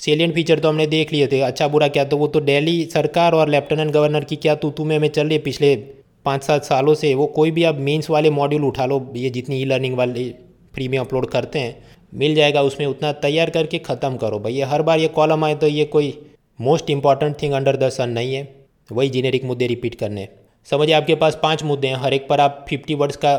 सेलियन 0.00 0.32
फीचर 0.32 0.58
तो 0.58 0.68
हमने 0.68 0.86
देख 0.88 1.12
लिए 1.12 1.26
थे 1.26 1.40
अच्छा 1.42 1.68
बुरा 1.68 1.88
क्या? 1.88 2.04
तो 2.04 2.16
वो 2.16 2.26
तो 2.26 2.40
दिल्ली 2.42 2.84
सरकार 2.84 3.32
और 3.32 3.48
लेफ्टिनेंट 3.48 3.90
गवर्नर 3.92 4.24
की 4.24 4.36
क्या 4.36 4.54
तू 4.54 4.70
तुम्हें 4.72 4.96
हमें 4.98 5.08
चल 5.08 5.26
रही 5.26 5.36
है, 5.36 5.42
पिछले 5.42 5.74
पाँच 6.24 6.42
सात 6.44 6.64
सालों 6.64 6.94
से 6.94 7.14
वो 7.14 7.26
कोई 7.28 7.50
भी 7.50 7.64
आप 7.64 7.78
मेंस 7.80 8.10
वाले 8.10 8.30
मॉड्यूल 8.32 8.64
उठा 8.64 8.86
लो, 8.86 9.12
ये 9.16 9.30
जितनी 9.30 9.60
ई 9.60 9.64
लर्निंग 9.64 9.96
वाले 9.96 10.28
फ्री 10.74 10.88
में 10.88 10.98
अपलोड 10.98 11.26
करते 11.30 11.58
हैं, 11.58 11.76
मिल 12.14 12.34
जाएगा 12.34 12.62
उसमें 12.62 12.86
उतना 12.86 13.12
तैयार 13.20 13.50
करके 13.50 13.78
ख़त्म 13.80 14.16
करो। 14.16 14.38
भाई 14.38 14.54
ये 14.54 14.64
हर 14.64 14.82
बार 14.82 14.98
ये 15.00 15.08
कॉलम 15.10 15.44
आए 15.44 15.54
तो 15.54 15.66
ये 15.68 15.84
कोई 15.86 16.12
most 16.58 16.90
important 16.90 17.40
thing 17.42 17.52
under 17.52 17.76
the 17.76 17.88
sun 17.90 18.10
नहीं 18.10 18.34
है। 18.34 18.48
वही 18.92 19.08
जेनेरिक 19.10 19.44
मुद्दे 19.44 19.66
रिपीट 19.66 19.94
करने 19.94 20.28
समझिए 20.66 20.94
आपके 20.94 21.14
पास 21.16 21.38
पाँच 21.42 21.62
मुद्दे 21.64 21.88
हैं, 21.88 21.96
हर 21.96 22.14
एक 22.14 22.28
पर 22.28 22.40
आप 22.40 22.64
फिफ्टी 22.68 22.94
वर्ड्स 22.94 23.16
का 23.16 23.32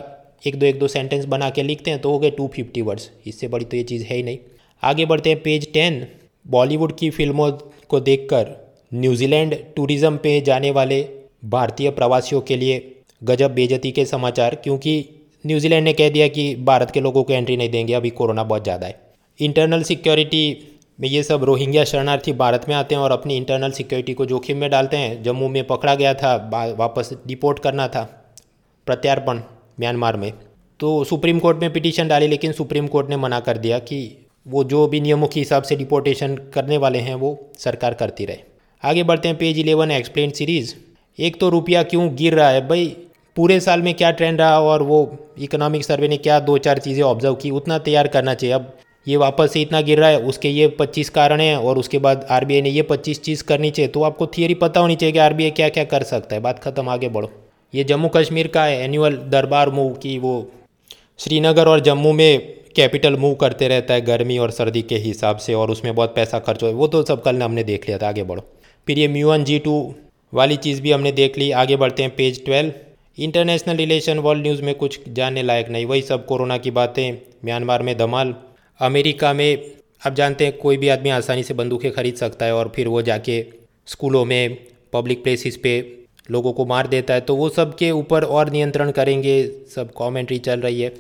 एक 0.48 0.60
दो 0.60 0.66
एक 0.66 0.80
दो 0.80 0.88
सेंटेंस 0.88 1.26
बना 1.26 1.50
के 1.50 1.64
लिखते 1.64 1.92
हैं 1.92 2.02
तो 2.02 2.12
हो 2.12 2.20
गए 2.20 2.32
टू 2.32 2.48
फिफ्टी 2.56 2.82
वर्ड्स 2.82 3.10
इससे 3.28 3.48
बड़ी 3.48 3.66
तो 3.66 3.78
ये 3.78 3.84
चीज़ 3.84 4.04
है 4.04 4.16
ही 4.16 4.24
नहीं। 4.24 4.38
आगे 4.84 5.06
बढ़ते 5.06 5.30
हैं 5.30 5.42
पेज 5.44 5.72
टेन 5.74 6.06
बॉलीवुड 6.46 6.96
की 6.98 7.10
फ़िल्मों 7.10 7.52
को 7.90 8.00
देखकर 8.02 8.56
न्यूजीलैंड 8.94 9.56
टूरिज़्म 9.76 10.18
पे 10.18 10.40
जाने 10.42 10.72
वाले 10.72 11.02
भारतीय 11.46 11.90
प्रवासियों 11.92 12.42
के 12.42 12.56
लिए 12.58 12.80
गजब 13.22 13.54
बेजती 13.54 13.92
के 13.92 14.06
समाचार, 14.06 14.56
क्योंकि 14.56 15.06
न्यूजीलैंड 15.46 15.84
ने 15.84 15.94
कह 15.94 16.10
दिया 16.10 16.28
कि 16.28 16.56
भारत 16.62 16.92
के 16.92 17.02
लोगों 17.02 17.24
को 17.24 17.34
एंट्री 17.34 17.58
नहीं 17.58 17.70
देंगे, 17.70 17.94
अभी 17.94 18.10
कोरोना 18.12 18.44
बहुत 18.44 18.64
ज़्यादा 18.64 18.88
है। 18.88 19.00
इंटरनल 19.40 19.84
सिक्योरिटी 19.84 20.72
में 21.00 21.08
ये 21.10 21.22
सब 21.24 21.44
रोहिंग्या 21.44 21.84
शरणार्थी 21.84 22.34
भारत 22.34 22.66
में 22.70 22.76
आते 22.76 22.96
हैं 22.96 23.02
और 23.02 23.12
अपनी 23.12 23.38
इंटरनल 23.38 23.72
सिक्योरिटी 23.72 24.14
को 24.14 24.26
जोखिम 24.26 24.58
में 24.58 24.70
डालते 24.70 24.98
हैं। 24.98 25.22
जम्मू 25.24 25.48
में 25.50 25.64
पकड़ा 25.68 25.96
गया 25.96 26.14
था 26.14 26.36
वापस 26.78 27.10
डिपोर्ट 27.28 27.60
करना 27.60 27.88
था, 27.88 28.04
प्रत्यार्पण 28.88 29.42
म्यांमार 29.80 30.18
में। 30.18 30.32
तो 30.80 31.04
सुप्रीम 31.04 31.40
कोर्ट 31.40 31.58
में 31.58 31.72
पिटीशन 31.74 32.08
डाली, 32.08 32.28
लेकिन 32.28 32.52
सुप्रीम 32.52 32.88
कोर्ट 32.88 33.10
ने 33.10 33.18
मना 33.18 33.40
कर 33.40 33.58
दिया 33.58 33.80
कि 33.82 34.00
वो 34.46 34.64
जो 34.64 34.88
भी 34.88 35.02
नियमों 35.02 35.28
के 35.28 35.40
हिसाब 35.40 35.64
से 35.64 35.76
डिपोर्टेशन 35.76 36.36
करने 36.54 36.78
वाले 36.78 37.00
हैं, 37.00 37.16
वो 37.16 37.52
सरकार 37.60 37.94
करती 37.94 38.26
रहे। 38.26 38.38
आगे 38.84 39.04
बढ़ते 39.04 39.28
हैं 39.28 39.38
पेज 39.38 39.60
इलेवन 39.60 39.92
एक्सप्लेन 39.92 40.32
सीरीज़ 40.32 40.74
एक 41.20 41.40
तो 41.40 41.50
रुपया 41.50 41.84
क्यों 41.84 42.10
गिर 42.16 42.34
रहा 42.34 42.50
है? 42.50 42.68
भाई, 42.68 42.86
पूरे 43.38 43.60
साल 43.60 43.82
में 43.82 43.94
क्या 43.94 44.12
ट्रेंड 44.12 44.40
रहा 44.42 44.60
और 44.62 44.82
वो 44.84 44.98
इकोनॉमिक 45.40 45.84
सर्वे 45.86 46.08
ने 46.08 46.18
क्या 46.18 46.40
दो 46.40 46.58
चार 46.58 46.80
चीज़ें 46.80 47.04
ऑब्ज़र्व 47.04 47.36
की? 47.36 47.52
उतना 47.52 47.78
तैयार 47.80 48.08
करना 48.08 48.34
चाहिए। 48.34 48.56
अब 48.56 48.74
ये 49.08 49.18
वापस 49.18 49.52
से 49.54 49.62
इतना 49.62 49.82
गिर 49.82 50.00
रहा 50.00 50.10
है, 50.10 50.20
उसके 50.20 50.50
ये 50.50 50.68
25 50.80 51.10
कारण 51.10 51.42
हैं 51.42 51.56
और 51.58 51.78
उसके 51.78 51.98
बाद 51.98 52.26
आरबीआई 52.32 52.62
ने 52.62 52.70
ये 52.70 52.82
25 52.82 53.22
चीज़ 53.22 53.44
करनी 53.44 53.72
चाहिए। 53.72 53.92
तो 53.92 54.04
आपको 54.04 54.28
थियरी 54.28 54.54
पता 54.56 54.80
होनी 54.80 54.96
चाहिए 54.96 55.14
कि 55.14 55.20
आर 55.20 55.34
क्या 55.34 55.70
क्या 55.70 55.84
कर 55.86 56.04
सकता 56.04 56.36
है। 56.36 56.42
बात 56.42 56.60
ख़त्म, 56.60 56.90
आगे 56.90 57.10
बढ़ो। 57.10 57.32
ये 57.74 57.84
जम्मू 57.84 58.08
कश्मीर 58.08 58.48
का 58.48 58.64
है 58.64 58.84
एनुअल 58.84 59.18
दरबार 59.30 59.70
मूव 59.70 59.94
की 59.94 60.18
वो 60.20 60.34
श्रीनगर 61.20 61.68
और 61.68 61.80
जम्मू 61.80 62.12
में 62.14 62.54
कैपिटल 62.76 63.16
मूव 63.16 63.34
करते 63.36 63.68
रहता 63.68 63.94
है 63.94 64.02
गर्मी 64.02 64.38
और 64.38 64.52
सर्दी 64.52 64.82
के 64.82 64.96
हिसाब 64.98 65.38
से 65.38 65.54
और 65.54 65.72
उसमें 65.72 65.94
बहुत 65.96 66.16
पैसा 66.16 66.40
खर्च 66.40 66.64
हो 66.64 66.72
वो 66.74 66.88
तो 66.88 67.04
सब 67.04 67.22
कल 67.24 67.42
हमने 67.42 67.64
देख 67.64 67.88
लिया 67.88 67.98
था, 67.98 68.08
आगे 68.08 68.24
बढ़ो। 68.24 68.44
फिर 68.88 69.00
ये 69.00 69.08
म्यू 69.08 69.30
वन 69.30 69.44
जी 69.44 69.60
टू 69.60 69.94
वाली 70.36 70.56
चीज़ 70.56 70.82
भी 70.82 70.92
हमने 70.92 71.12
देख 71.12 71.38
ली। 71.38 71.52
आगे 71.52 71.76
बढ़ते 71.76 72.04
हैं 72.04 72.16
page 72.16 72.46
twelve. 72.46 72.74
International 73.20 73.76
relation 73.76 74.20
world 74.20 74.44
news 74.44 74.62
में 74.62 74.76
कुछ 74.76 75.00
जानने 75.10 75.44
लायक 75.44 75.70
नहीं। 75.70 75.86
वही 75.86 76.02
सब 76.02 76.26
कोरोना 76.26 76.58
की 76.58 76.72
बातें, 76.72 77.12
म्यांमार 77.46 77.84
में 77.84 77.98
धमाल, 77.98 78.36
अमेरिका 78.80 79.34
में 79.34 79.72
आप 80.08 80.14
जानते 80.14 80.46
हैं 80.46 80.58
कोई 80.58 80.78
भी 80.78 80.88
आदमी 80.88 81.10
आसानी 81.10 81.44
से 81.44 81.54
बंदूकें 81.54 81.92
खरीद 81.92 82.16
सकता 82.16 82.46
है 82.46 82.56
और 82.56 82.72
फिर 82.76 82.88
वो 82.88 83.02
जाके 83.02 83.46
स्कूलों 83.88 84.26
में, 84.26 84.58
पब्लिक 84.94 85.24
प्लेसिस 85.24 85.58
पे 85.58 85.98
लोगों 86.32 86.54
को 86.54 86.66
मार 86.66 86.88
देता 86.88 87.14
है। 87.14 87.22
तो 87.22 87.36
वो 87.36 87.50
सब 87.50 87.76
के 87.76 87.92
ऊपर 87.92 88.24
और 88.24 88.50
नियंत्रण 88.50 88.92
करेंगे। 88.92 89.48
सब 89.76 89.92
कमेंट्री 89.98 90.38
चल 90.38 90.60
रही 90.60 90.82
है। 90.82 90.94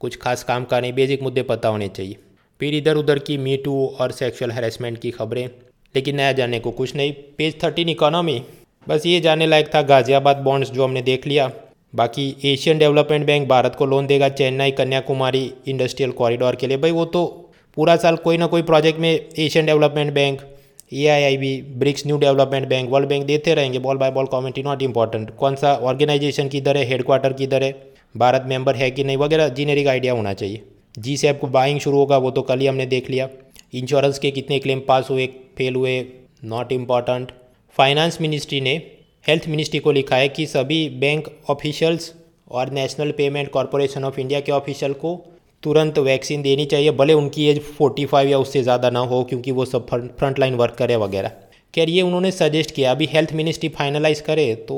कुछ 0.00 0.16
खास 0.16 0.44
काम 0.44 0.64
का 0.64 0.80
नहीं। 0.80 0.92
बेसिक 0.92 1.22
मुद्दे 1.22 1.42
पता 1.42 1.68
होने 1.68 1.88
चाहिए। 1.88 2.16
फिर 2.60 2.74
इधर 2.74 2.96
उधर 2.96 3.18
की 3.18 3.38
मी 3.38 3.56
टू 3.56 3.96
और 4.00 4.12
सेक्सुअल 4.12 4.50
हरेसमेंट 4.50 4.98
की 4.98 5.10
खबरें। 5.10 5.50
लेकिन 5.94 6.16
नया 6.16 6.32
जानने 6.32 6.58
को 6.58 6.70
कुछ 6.72 6.94
नहीं। 6.96 7.12
पेज 7.38 7.62
थर्टीन 7.64 7.88
इकोनॉमी 7.88 8.40
बस 8.86 9.06
ये 9.06 9.20
जानने 9.20 9.46
लायक 9.46 9.74
था 9.74 9.82
गाज़ियाबाद 9.84 10.36
बॉन्ड्स 10.42 10.70
जो 10.70 10.84
हमने 10.84 11.02
देख 11.02 11.26
लिया। 11.26 11.50
बाकी 11.94 12.24
एशियन 12.44 12.78
डेवलपमेंट 12.78 13.26
बैंक 13.26 13.48
भारत 13.48 13.74
को 13.74 13.86
लोन 13.86 14.06
देगा 14.06 14.28
चेन्नई 14.30 14.70
कन्याकुमारी 14.72 15.52
इंडस्ट्रियल 15.68 16.10
कॉरिडोर 16.12 16.56
के 16.56 16.66
लिए। 16.66 16.76
भाई 16.76 16.90
वो 16.90 17.04
तो 17.06 17.24
पूरा 17.76 17.96
साल 17.96 18.16
कोई 18.18 18.36
ना 18.36 18.46
कोई 18.46 18.62
प्रोजेक्ट 18.64 19.00
में 19.00 19.10
Asian 19.10 19.66
Development 19.66 20.12
Bank 20.14 20.40
A 20.92 21.06
I 21.06 21.22
I 21.22 21.36
B 21.36 21.50
BRICS 21.76 22.06
New 22.06 22.16
Development 22.18 22.68
Bank 22.68 22.90
World 22.90 23.08
Bank 23.08 23.24
देते 23.26 23.54
रहेंगे। 23.54 23.78
Ball 23.78 23.96
by 23.96 24.10
ball 24.10 24.26
commentary 24.26 24.62
not 24.62 24.82
important 24.82 25.30
कौन 25.36 25.54
सा 25.56 25.74
ऑर्गेनाइजेशन 25.74 26.48
की 26.48 26.60
दर 26.60 26.76
है 26.76 26.84
हेडक्वार्टर 26.86 27.32
की 27.32 27.46
दर 27.46 27.62
है, 27.62 27.74
भारत 28.14 28.44
मेंबर 28.46 28.76
है 28.76 28.90
कि 28.90 29.04
नहीं, 29.04 29.16
वगैरह 29.16 29.48
जीनेरिक 29.50 29.86
आइडिया 29.86 30.12
होना 30.12 30.32
चाहिए। 30.34 30.62
जी 30.98 31.16
से 31.16 31.28
आपको 31.28 31.46
बाइंग 31.48 31.80
शुरू 31.80 31.98
होगा, 31.98 32.16
वो 32.18 32.30
तो 32.30 32.42
कल 32.42 32.58
ही 32.58 32.66
हमने 32.66 32.86
देख 32.86 33.10
लिया। 33.10 33.28
इंश्योरेंस 33.72 34.18
के 34.18 34.30
कितने 34.30 34.58
क्लेम 34.58 34.80
पास 34.88 35.10
हुए 35.10 35.26
फेल 35.58 35.74
हुए 35.74 36.00
नॉट 36.44 36.72
इंपॉर्टेंट 36.72 37.32
फाइनेंस 37.76 38.20
मिनिस्ट्री 38.20 38.60
ने 38.60 38.76
हेल्थ 39.24 39.48
मिनिस्ट्री 39.48 39.80
को 39.80 39.92
लिखा 39.92 40.16
है 40.16 40.28
कि 40.28 40.46
सभी 40.46 40.88
बैंक 40.98 41.28
ऑफिशियल्स 41.50 42.12
और 42.50 42.70
National 42.72 43.10
Payment 43.12 43.50
Corporation 43.50 44.04
of 44.04 44.20
India 44.20 44.40
के 44.40 44.52
ऑफिशियल 44.52 44.92
को 44.94 45.14
तुरंत 45.62 45.98
वैक्सीन 45.98 46.42
देनी 46.42 46.64
चाहिए, 46.64 46.90
भले 46.92 47.12
उनकी 47.12 47.46
एज 47.46 47.60
45 47.72 48.26
या 48.26 48.38
उससे 48.38 48.62
ज़्यादा 48.62 48.90
ना 48.90 49.00
हो, 49.00 49.22
क्योंकि 49.24 49.50
वो 49.50 49.64
सब 49.64 49.86
फ्रंट 49.88 50.38
लाइन 50.38 50.54
वर्क 50.54 50.74
करे 50.74 50.96
वगैरह। 50.96 51.32
खैर, 51.74 51.88
ये 51.90 52.02
उन्होंने 52.02 52.30
सजेस्ट 52.32 52.74
किया। 52.74 52.90
अभी 52.90 53.06
हेल्थ 53.06 53.32
मिनिस्ट्री 53.32 53.68
फाइनलाइज 53.68 54.20
करे 54.20 54.54
तो 54.68 54.76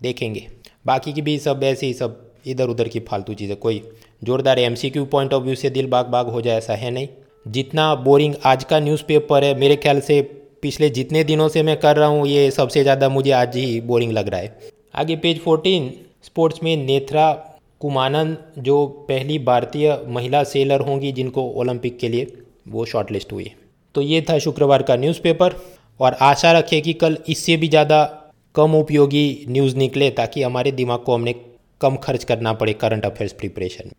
देखेंगे। 0.00 0.46
बाकी 0.86 1.12
की 1.12 1.22
भी 1.22 1.38
सब 1.38 1.64
ऐसे 1.64 1.86
ही 1.86 1.94
सब 1.94 2.20
इधर 2.46 2.68
उधर 2.68 2.88
की 2.88 3.00
फालतू 3.00 3.34
चीज़ें। 3.34 3.56
कोई 3.56 3.82
जोरदार 4.24 4.58
एमसीक्यू 4.58 5.04
पॉइंट 5.06 5.34
ऑफ़ 5.34 5.42
व्यू 5.44 5.54
से 5.54 5.70
दिल 5.70 5.86
बाग 5.86 6.06
बाग 6.08 6.28
हो 6.28 6.40
जाए 6.40 6.58
ऐसा 6.58 6.74
है 6.74 6.90
नहीं। 6.90 7.08
जितना 7.48 7.94
बोरिंग 7.96 8.34
आज 8.44 8.64
का 8.64 8.78
न्यूज़पेपर 8.80 9.44
है, 9.44 9.54
मेरे 9.54 9.76
ख्याल 9.76 10.00
से 10.00 10.20
पिछले 10.62 10.88
जितने 10.90 11.22
दिनों 11.24 11.48
से 11.48 11.62
मैं 11.62 11.76
कर 11.80 11.96
रहा 11.96 12.08
हूँ, 12.08 12.26
ये 12.26 12.50
सबसे 12.50 12.82
ज़्यादा 12.82 13.08
मुझे 13.08 13.30
आज 13.32 13.56
ही 13.56 13.80
बोरिंग 13.82 14.12
लग 14.12 14.28
रहा 14.28 14.40
है। 14.40 14.58
आगे 14.94 15.16
पेज 15.16 15.40
फोर्टीन 15.40 15.90
स्पोर्ट्स 16.24 16.62
में 16.62 16.76
नेत्रा 16.76 17.30
कुमानंद 17.80 18.36
जो 18.58 18.84
पहली 19.08 19.38
भारतीय 19.40 19.98
महिला 20.08 20.42
सेलर 20.44 20.80
होंगी 20.80 21.12
जिनको 21.12 21.42
ओलंपिक 21.52 21.98
के 21.98 22.08
लिए 22.08 22.32
वो 22.68 22.84
शॉर्टलिस्ट 22.84 23.32
हुई। 23.32 23.50
तो 23.94 24.02
ये 24.02 24.20
था 24.22 24.38
शुक्रवार 24.38 24.82
का 24.82 24.96
न्यूज़पेपर 24.96 25.54
और 26.00 26.16
आशा 26.22 26.52
रखें 26.52 26.80
कि 26.82 26.92
कल 26.94 27.18
इससे 27.28 27.56
भी 27.56 27.68
ज़्यादा 27.68 28.04
कम 28.54 28.74
उपयोगी 28.74 29.46
न्यूज़ 29.48 29.76
निकले, 29.76 30.10
ताकि 30.10 30.42
हमारे 30.42 30.72
दिमाग 30.72 30.98
को 30.98 31.14
हमने 31.14 31.34
कम 31.80 31.96
खर्च 31.98 32.24
करना 32.24 32.52
पड़े 32.54 32.72
करंट 32.74 33.04
अफेयर्स 33.06 33.32
प्रिपरेशन 33.32 33.84
में। 33.86 33.92